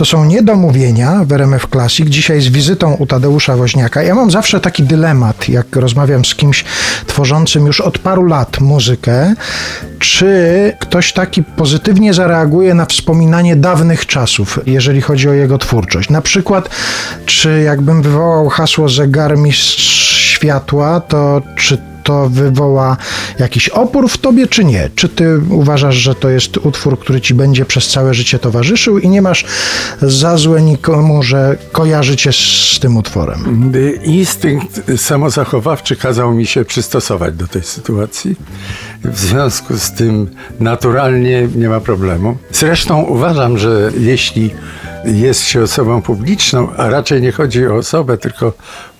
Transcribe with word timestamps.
To 0.00 0.04
są 0.04 0.24
niedomówienia 0.24 1.24
w 1.24 1.32
RMF 1.32 1.66
Classic. 1.72 2.08
Dzisiaj 2.08 2.40
z 2.40 2.48
wizytą 2.48 2.94
u 2.94 3.06
Tadeusza 3.06 3.56
Woźniaka. 3.56 4.02
Ja 4.02 4.14
mam 4.14 4.30
zawsze 4.30 4.60
taki 4.60 4.82
dylemat, 4.82 5.48
jak 5.48 5.76
rozmawiam 5.76 6.24
z 6.24 6.34
kimś 6.34 6.64
tworzącym 7.06 7.66
już 7.66 7.80
od 7.80 7.98
paru 7.98 8.24
lat 8.24 8.60
muzykę, 8.60 9.34
czy 9.98 10.72
ktoś 10.80 11.12
taki 11.12 11.42
pozytywnie 11.42 12.14
zareaguje 12.14 12.74
na 12.74 12.86
wspominanie 12.86 13.56
dawnych 13.56 14.06
czasów, 14.06 14.58
jeżeli 14.66 15.00
chodzi 15.00 15.28
o 15.28 15.32
jego 15.32 15.58
twórczość. 15.58 16.10
Na 16.10 16.22
przykład, 16.22 16.68
czy 17.26 17.62
jakbym 17.64 18.02
wywołał 18.02 18.48
hasło 18.48 18.88
zegarmistrz 18.88 20.10
światła, 20.34 21.00
to 21.00 21.42
czy 21.56 21.89
to 22.04 22.28
wywoła 22.28 22.96
jakiś 23.38 23.68
opór 23.68 24.08
w 24.08 24.18
tobie, 24.18 24.46
czy 24.46 24.64
nie? 24.64 24.90
Czy 24.94 25.08
ty 25.08 25.40
uważasz, 25.50 25.94
że 25.94 26.14
to 26.14 26.28
jest 26.28 26.56
utwór, 26.56 26.98
który 26.98 27.20
ci 27.20 27.34
będzie 27.34 27.64
przez 27.64 27.88
całe 27.88 28.14
życie 28.14 28.38
towarzyszył 28.38 28.98
i 28.98 29.08
nie 29.08 29.22
masz 29.22 29.44
za 30.02 30.36
złe 30.36 30.62
nikomu, 30.62 31.22
że 31.22 31.56
kojarzy 31.72 32.16
cię 32.16 32.32
z 32.32 32.78
tym 32.80 32.96
utworem? 32.96 33.72
Instynkt 34.04 34.80
samozachowawczy 34.96 35.96
kazał 35.96 36.34
mi 36.34 36.46
się 36.46 36.64
przystosować 36.64 37.34
do 37.34 37.46
tej 37.46 37.62
sytuacji. 37.62 38.36
W 39.04 39.18
związku 39.18 39.76
z 39.76 39.92
tym 39.92 40.30
naturalnie 40.60 41.48
nie 41.56 41.68
ma 41.68 41.80
problemu. 41.80 42.36
Zresztą 42.52 43.02
uważam, 43.02 43.58
że 43.58 43.90
jeśli 43.98 44.50
jest 45.04 45.42
się 45.44 45.62
osobą 45.62 46.02
publiczną, 46.02 46.72
a 46.76 46.90
raczej 46.90 47.22
nie 47.22 47.32
chodzi 47.32 47.66
o 47.66 47.74
osobę, 47.74 48.18
tylko 48.18 48.52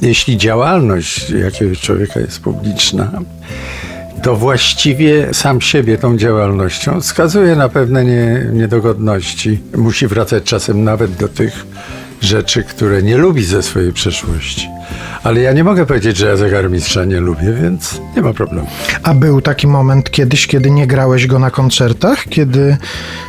jeśli 0.02 0.36
działalność 0.36 1.30
jakiegoś 1.30 1.80
człowieka 1.80 2.20
jest 2.20 2.40
publiczna, 2.40 3.10
to 4.22 4.36
właściwie 4.36 5.34
sam 5.34 5.60
siebie 5.60 5.98
tą 5.98 6.16
działalnością 6.16 7.00
skazuje 7.00 7.56
na 7.56 7.68
pewne 7.68 8.04
nie, 8.04 8.46
niedogodności. 8.52 9.60
Musi 9.76 10.06
wracać 10.06 10.44
czasem 10.44 10.84
nawet 10.84 11.16
do 11.16 11.28
tych 11.28 11.66
rzeczy, 12.20 12.64
które 12.64 13.02
nie 13.02 13.16
lubi 13.16 13.44
ze 13.44 13.62
swojej 13.62 13.92
przeszłości. 13.92 14.68
Ale 15.24 15.40
ja 15.40 15.52
nie 15.52 15.64
mogę 15.64 15.86
powiedzieć, 15.86 16.16
że 16.16 16.26
ja 16.26 16.36
zegarmistrza 16.36 17.04
nie 17.04 17.20
lubię, 17.20 17.52
więc 17.62 18.00
nie 18.16 18.22
ma 18.22 18.32
problemu. 18.32 18.66
A 19.02 19.14
był 19.14 19.40
taki 19.40 19.66
moment 19.66 20.10
kiedyś, 20.10 20.46
kiedy 20.46 20.70
nie 20.70 20.86
grałeś 20.86 21.26
go 21.26 21.38
na 21.38 21.50
koncertach? 21.50 22.24
Kiedy 22.24 22.76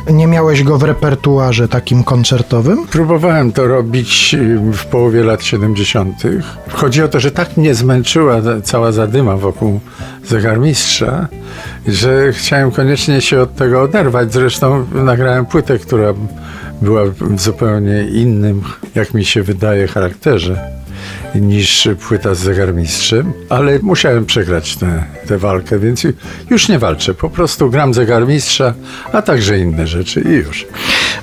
nie 0.09 0.27
miałeś 0.27 0.63
go 0.63 0.77
w 0.77 0.83
repertuarze 0.83 1.67
takim 1.67 2.03
koncertowym? 2.03 2.87
Próbowałem 2.87 3.51
to 3.51 3.67
robić 3.67 4.33
y, 4.33 4.59
w 4.73 4.85
połowie 4.85 5.23
lat 5.23 5.43
70. 5.43 6.23
Chodzi 6.69 7.03
o 7.03 7.07
to, 7.07 7.19
że 7.19 7.31
tak 7.31 7.57
mnie 7.57 7.75
zmęczyła 7.75 8.41
cała 8.63 8.91
zadyma 8.91 9.37
wokół 9.37 9.79
zegarmistrza, 10.25 11.27
że 11.87 12.33
chciałem 12.33 12.71
koniecznie 12.71 13.21
się 13.21 13.41
od 13.41 13.55
tego 13.55 13.81
oderwać. 13.81 14.33
Zresztą 14.33 14.85
nagrałem 14.93 15.45
płytę, 15.45 15.79
która 15.79 16.13
była 16.81 17.01
w 17.05 17.41
zupełnie 17.41 18.03
innym, 18.03 18.61
jak 18.95 19.13
mi 19.13 19.25
się 19.25 19.43
wydaje, 19.43 19.87
charakterze 19.87 20.80
niż 21.35 21.89
płyta 22.07 22.35
z 22.35 22.39
zegarmistrzem, 22.39 23.33
ale 23.49 23.79
musiałem 23.79 24.25
przegrać 24.25 24.77
tę 25.27 25.37
walkę, 25.37 25.79
więc 25.79 26.03
już 26.49 26.69
nie 26.69 26.79
walczę. 26.79 27.13
Po 27.13 27.29
prostu 27.29 27.69
gram 27.69 27.93
zegarmistrza, 27.93 28.73
a 29.13 29.21
także 29.21 29.59
inne 29.59 29.87
rzeczy 29.87 30.21
i 30.21 30.29
już. 30.29 30.65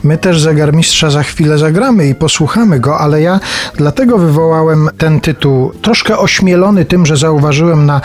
My 0.05 0.19
też 0.19 0.41
zegarmistrza 0.41 1.11
za 1.11 1.23
chwilę 1.23 1.59
zagramy 1.59 2.09
i 2.09 2.15
posłuchamy 2.15 2.81
go, 2.81 2.99
ale 2.99 3.21
ja 3.23 3.41
dlatego 3.77 4.19
wywołałem 4.19 4.89
ten 4.99 5.21
tytuł 5.21 5.73
troszkę 5.83 6.19
ośmielony 6.19 6.85
tym, 6.85 7.07
że 7.07 7.17
zauważyłem 7.17 7.87
na 7.87 8.01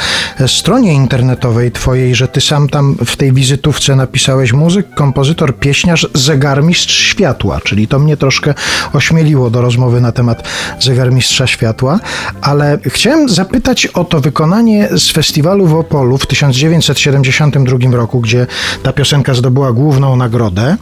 stronie 0.47 0.93
internetowej 0.93 1.71
twojej, 1.71 2.15
że 2.15 2.27
ty 2.27 2.41
sam 2.41 2.69
tam 2.69 2.95
w 3.05 3.15
tej 3.15 3.33
wizytówce 3.33 3.95
napisałeś 3.95 4.53
muzyk, 4.53 4.93
kompozytor, 4.95 5.55
pieśniarz, 5.55 6.07
zegarmistrz 6.13 6.95
światła, 6.95 7.59
czyli 7.63 7.87
to 7.87 7.99
mnie 7.99 8.17
troszkę 8.17 8.53
ośmieliło 8.93 9.49
do 9.49 9.61
rozmowy 9.61 10.01
na 10.01 10.11
temat 10.11 10.43
zegarmistrza 10.79 11.47
światła, 11.47 11.99
ale 12.41 12.79
chciałem 12.85 13.29
zapytać 13.29 13.85
o 13.85 14.03
to 14.03 14.19
wykonanie 14.19 14.89
z 14.91 15.11
festiwalu 15.11 15.67
w 15.67 15.75
Opolu 15.75 16.17
w 16.17 16.27
1972 16.27 17.97
roku, 17.97 18.21
gdzie 18.21 18.47
ta 18.83 18.93
piosenka 18.93 19.33
zdobyła 19.33 19.71
główną 19.71 20.15
nagrodę. 20.15 20.77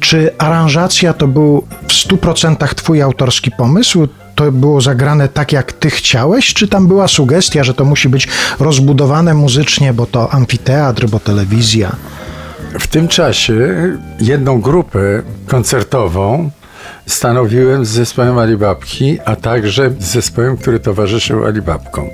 Czy 0.00 0.27
aranżacja 0.38 1.12
to 1.12 1.28
był 1.28 1.66
w 1.88 1.92
100% 1.92 2.74
twój 2.74 3.02
autorski 3.02 3.50
pomysł? 3.50 4.08
to 4.38 4.52
było 4.52 4.80
zagrane 4.80 5.28
tak, 5.28 5.52
jak 5.52 5.72
ty 5.72 5.90
chciałeś, 5.90 6.54
czy 6.54 6.68
tam 6.68 6.86
była 6.86 7.08
sugestia, 7.08 7.64
że 7.64 7.74
to 7.74 7.84
musi 7.84 8.08
być 8.08 8.28
rozbudowane 8.60 9.34
muzycznie, 9.34 9.92
bo 9.92 10.06
to 10.06 10.32
amfiteatr, 10.32 11.06
bo 11.06 11.20
telewizja? 11.20 11.96
W 12.80 12.86
tym 12.86 13.08
czasie 13.08 13.56
jedną 14.20 14.60
grupę 14.60 15.22
koncertową 15.46 16.50
stanowiłem 17.06 17.84
z 17.84 17.88
zespołem 17.88 18.38
Alibabki, 18.38 19.18
a 19.24 19.36
także 19.36 19.90
z 19.98 20.04
zespołem, 20.04 20.56
który 20.56 20.80
towarzyszył 20.80 21.44
Alibabkom. 21.44 22.08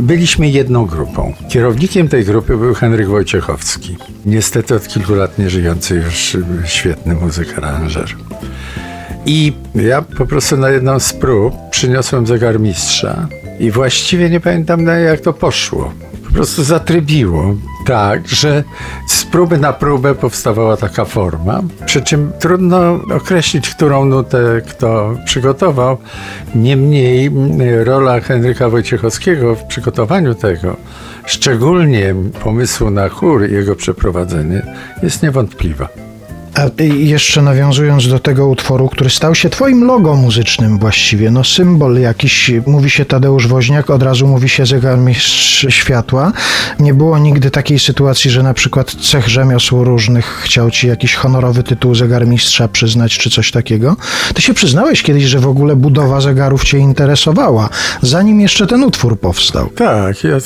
Byliśmy 0.00 0.48
jedną 0.48 0.86
grupą. 0.86 1.34
Kierownikiem 1.48 2.08
tej 2.08 2.24
grupy 2.24 2.56
był 2.56 2.74
Henryk 2.74 3.08
Wojciechowski. 3.08 3.96
Niestety 4.26 4.74
od 4.74 4.88
kilku 4.88 5.14
lat 5.14 5.38
nie 5.38 5.50
żyjący 5.50 5.94
już 5.94 6.36
świetny 6.64 7.14
muzyk 7.14 7.58
aranżer. 7.58 8.16
I 9.26 9.52
ja 9.74 10.02
po 10.02 10.26
prostu 10.26 10.56
na 10.56 10.70
jedną 10.70 11.00
z 11.00 11.12
prób 11.12 11.54
przyniosłem 11.70 12.26
zegarmistrza 12.26 13.28
i 13.58 13.70
właściwie 13.70 14.30
nie 14.30 14.40
pamiętam 14.40 14.86
jak 14.86 15.20
to 15.20 15.32
poszło. 15.32 15.92
Prostu 16.38 16.64
zatrybiło 16.64 17.54
tak, 17.86 18.28
że 18.28 18.64
z 19.06 19.24
próby 19.24 19.58
na 19.58 19.72
próbę 19.72 20.14
powstawała 20.14 20.76
taka 20.76 21.04
forma. 21.04 21.62
Przy 21.86 22.02
czym 22.02 22.32
trudno 22.38 23.00
określić, 23.14 23.70
którą 23.70 24.04
nutę 24.04 24.60
kto 24.68 25.14
przygotował. 25.24 25.98
Niemniej 26.54 27.30
rola 27.84 28.20
Henryka 28.20 28.68
Wojciechowskiego 28.68 29.54
w 29.54 29.64
przygotowaniu 29.64 30.34
tego, 30.34 30.76
szczególnie 31.26 32.14
pomysłu 32.42 32.90
na 32.90 33.08
chór 33.08 33.48
i 33.48 33.52
jego 33.52 33.76
przeprowadzenie, 33.76 34.62
jest 35.02 35.22
niewątpliwa. 35.22 36.07
A 36.58 36.82
jeszcze 36.82 37.42
nawiązując 37.42 38.08
do 38.08 38.18
tego 38.18 38.46
utworu, 38.46 38.88
który 38.88 39.10
stał 39.10 39.34
się 39.34 39.50
twoim 39.50 39.84
logo 39.84 40.14
muzycznym 40.14 40.78
właściwie, 40.78 41.30
no 41.30 41.44
symbol 41.44 42.00
jakiś, 42.00 42.50
mówi 42.66 42.90
się 42.90 43.04
Tadeusz 43.04 43.46
Woźniak, 43.46 43.90
od 43.90 44.02
razu 44.02 44.26
mówi 44.26 44.48
się 44.48 44.66
zegarmistrz 44.66 45.66
światła. 45.68 46.32
Nie 46.78 46.94
było 46.94 47.18
nigdy 47.18 47.50
takiej 47.50 47.78
sytuacji, 47.78 48.30
że 48.30 48.42
na 48.42 48.54
przykład 48.54 48.94
cech 48.94 49.28
rzemiosł 49.28 49.84
różnych 49.84 50.26
chciał 50.44 50.70
ci 50.70 50.88
jakiś 50.88 51.14
honorowy 51.14 51.62
tytuł 51.62 51.94
zegarmistrza 51.94 52.68
przyznać, 52.68 53.18
czy 53.18 53.30
coś 53.30 53.50
takiego. 53.50 53.96
Ty 54.34 54.42
się 54.42 54.54
przyznałeś 54.54 55.02
kiedyś, 55.02 55.24
że 55.24 55.38
w 55.38 55.48
ogóle 55.48 55.76
budowa 55.76 56.20
zegarów 56.20 56.64
cię 56.64 56.78
interesowała, 56.78 57.68
zanim 58.02 58.40
jeszcze 58.40 58.66
ten 58.66 58.84
utwór 58.84 59.20
powstał. 59.20 59.66
Tak, 59.66 60.24
ja 60.24 60.36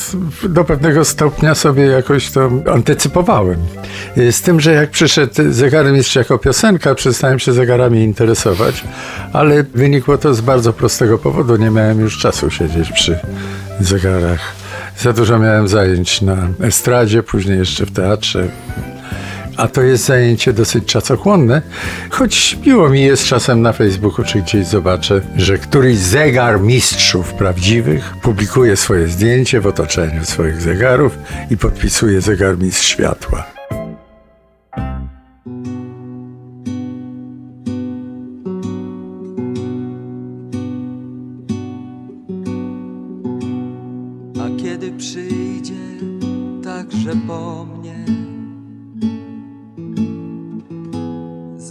do 0.49 0.65
pewnego 0.65 1.05
stopnia 1.05 1.55
sobie 1.55 1.83
jakoś 1.83 2.31
to 2.31 2.51
antycypowałem. 2.73 3.57
Z 4.31 4.43
tym, 4.43 4.61
że 4.61 4.73
jak 4.73 4.91
przyszedł 4.91 5.35
zegarmistrz 5.51 6.02
jeszcze 6.03 6.21
jako 6.21 6.39
piosenka 6.39 6.95
przestałem 6.95 7.39
się 7.39 7.53
zegarami 7.53 8.01
interesować, 8.01 8.85
ale 9.33 9.63
wynikło 9.63 10.19
to 10.19 10.35
z 10.35 10.41
bardzo 10.41 10.73
prostego 10.73 11.19
powodu. 11.19 11.57
Nie 11.57 11.71
miałem 11.71 12.01
już 12.01 12.19
czasu 12.19 12.51
siedzieć 12.51 12.93
przy 12.93 13.19
zegarach. 13.81 14.41
Za 14.99 15.13
dużo 15.13 15.39
miałem 15.39 15.69
zajęć 15.69 16.23
na 16.23 16.37
estradzie, 16.61 17.23
później 17.23 17.59
jeszcze 17.59 17.87
w 17.87 17.93
teatrze. 17.93 18.49
A 19.57 19.69
to 19.69 19.83
jest 19.83 20.05
zajęcie 20.05 20.53
dosyć 20.53 20.85
czasochłonne, 20.85 21.63
choć 22.11 22.59
miło 22.67 22.89
mi 22.89 23.03
jest 23.03 23.25
czasem 23.25 23.63
na 23.63 23.73
Facebooku 23.73 24.25
czy 24.25 24.43
gdzieś 24.43 24.67
zobaczę, 24.67 25.21
że 25.37 25.59
któryś 25.59 25.99
zegar 25.99 26.61
mistrzów 26.61 27.35
prawdziwych 27.35 28.15
publikuje 28.23 28.77
swoje 28.77 29.09
zdjęcie 29.09 29.61
w 29.61 29.67
otoczeniu 29.67 30.25
swoich 30.25 30.61
zegarów 30.61 31.19
i 31.51 31.57
podpisuje 31.57 32.21
zegar 32.21 32.59
mistrz 32.59 32.87
światła. 32.87 33.52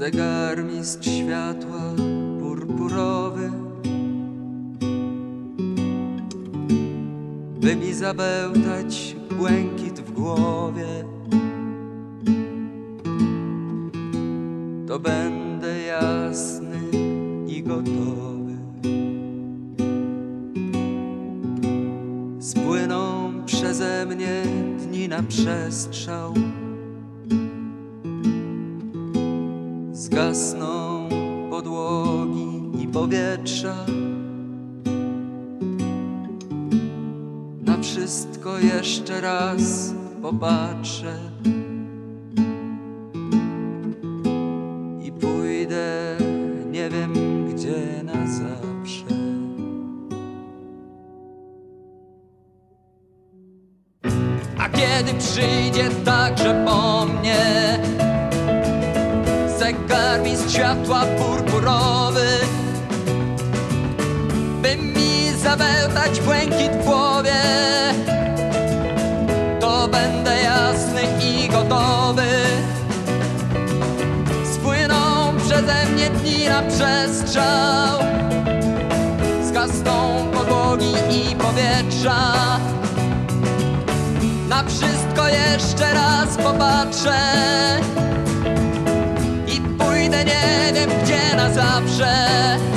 Zegarmistrz 0.02 1.10
światła 1.10 1.82
purpurowy. 2.40 3.52
By 7.62 7.76
mi 7.76 7.94
zabełtać 7.94 9.16
błękit 9.38 10.00
w 10.00 10.12
głowie 10.12 10.88
to 14.88 15.00
będę 15.00 15.82
jasny 15.82 16.80
i 17.48 17.64
gotowy. 17.64 18.56
Spłyną 22.40 23.32
przeze 23.46 24.06
mnie 24.06 24.44
dni 24.78 25.08
na 25.08 25.24
przestrzał 25.24 26.34
Podłoże 30.32 31.10
podłogi 31.50 32.84
i 32.84 32.88
powietrza. 32.88 33.76
Na 37.66 37.78
wszystko 37.82 38.60
jeszcze 38.60 39.22
raz 39.22 39.94
popatrzę 40.22 41.20
i 45.04 45.12
pójdę 45.12 46.18
nie 46.72 46.90
wiem 46.90 47.14
gdzie 47.50 48.04
na 48.04 48.28
zawsze. 48.28 49.06
A 54.58 54.70
kiedy 54.70 55.14
przyjdzie 55.20 55.90
także 56.06 56.66
po 56.66 57.06
mnie 57.06 57.62
światła 60.62 61.06
purpurowy 61.06 62.28
By 64.62 64.78
mi 64.78 65.32
zawełtać 65.44 66.22
błękit 66.22 66.72
w 66.72 66.86
głowie. 66.86 67.42
To 69.60 69.88
będę 69.88 70.42
jasny 70.42 71.02
i 71.24 71.50
gotowy. 71.50 72.28
Spłyną 74.54 75.34
przeze 75.46 75.86
mnie 75.94 76.10
dni 76.10 76.46
na 76.46 76.62
przestrzał 76.62 78.00
Zgasną 79.44 80.26
podłogi 80.34 80.94
i 81.10 81.36
powietrza. 81.36 82.34
Na 84.50 84.64
wszystko 84.64 85.28
jeszcze 85.28 85.94
raz 85.94 86.38
popatrzę 86.38 87.51
na 92.02 92.71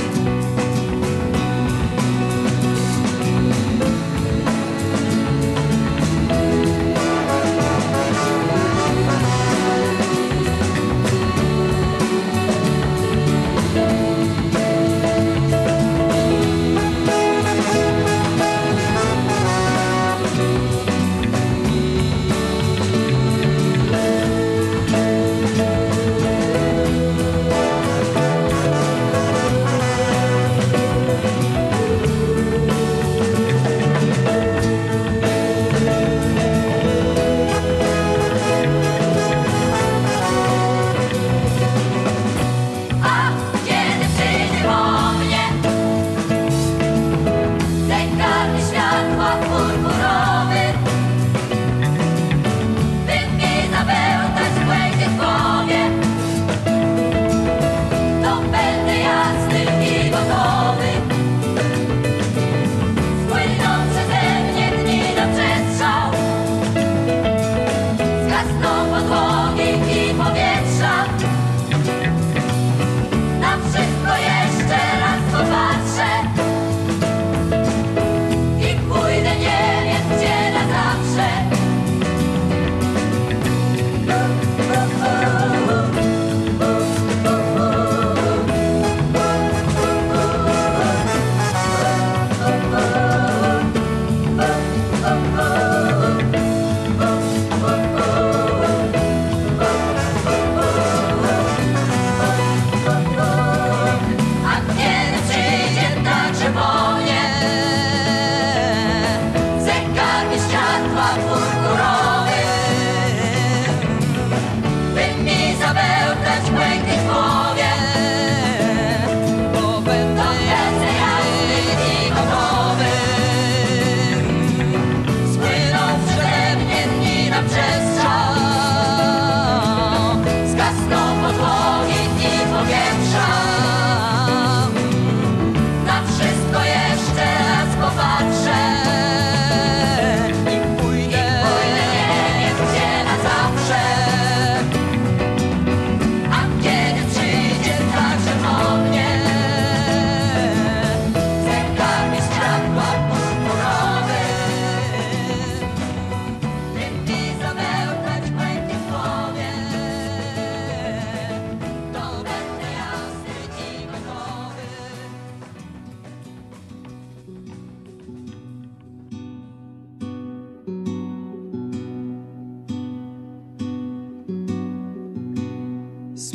dni 65.26 65.32
na 65.32 65.34
przestrzał 65.34 66.13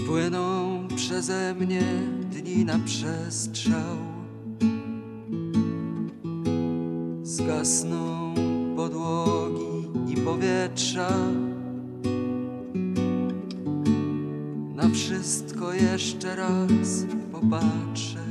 Spłyną 0.09 0.87
przeze 0.95 1.55
mnie 1.59 1.83
dni 2.31 2.65
na 2.65 2.79
przestrzał. 2.79 3.97
Zgasną 7.23 8.33
podłogi 8.75 9.87
i 10.07 10.17
powietrza. 10.17 11.09
Na 14.75 14.89
wszystko 14.93 15.73
jeszcze 15.73 16.35
raz 16.35 17.05
popatrzę 17.31 18.28